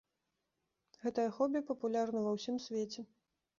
[1.03, 3.01] Гэтае хобі папулярна ва ўсім свеце.